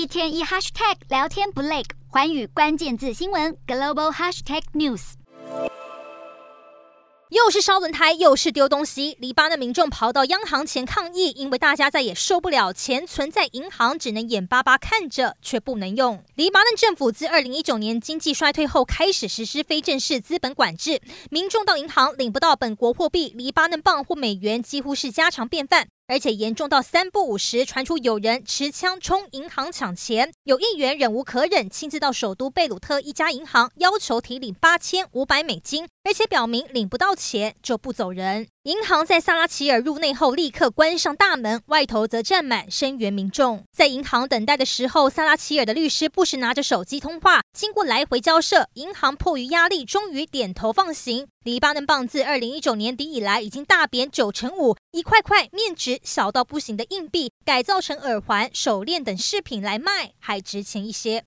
[0.00, 5.12] 一天一 hashtag 聊天不累，环宇关键字新闻 global hashtag news。
[7.28, 9.18] 又是烧轮胎，又是丢东西。
[9.20, 16.24] 黎巴嫩民众跑到央行前抗议，因为大家再也受不了钱存在银行，只能眼巴巴看着，却不能用。
[16.34, 25.88] 黎巴嫩政府自二零一九年经济衰退后，开始实施非正式资本管制，民众到银行领不到本国货币，黎巴嫩镑或美元，几乎是家常便饭。
[26.10, 38.48] 而且严重到三不五时传出有人持枪冲银行抢钱，有议员忍无可忍，亲自到首都贝鲁特一家银行要求提领八千五百美金，而且表明领不到钱就不走人。
[38.70, 43.64] 银行在萨拉齐尔入内后立刻关上大门，外头则站满声援民众。
[43.72, 51.26] 在银行等待的时候，萨拉齐尔的律师不时拿着手机通话，经过来回交涉，银行迫于压力，终于点头放行。
[51.42, 61.18] 黎巴嫩镑自二零一九年底以来已经大贬九成五，一块块面值小到不行的硬币改造成耳环、手链等饰品来卖，还值钱一些。